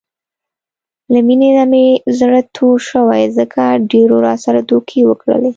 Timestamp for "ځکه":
3.37-3.61